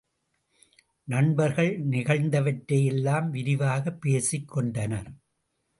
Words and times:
நண்பர்கள் 1.07 1.85
நிகழ்ந்தவற்றை 1.89 2.85
எல்லாம் 2.85 3.29
விரிவாகப் 3.29 4.01
பேசிக் 4.01 4.47
கொண்டனர். 4.47 5.11